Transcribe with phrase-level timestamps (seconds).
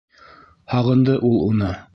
[0.73, 1.73] Һағынды ул уны.